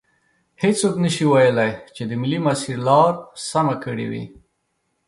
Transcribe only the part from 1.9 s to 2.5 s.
چې د ملي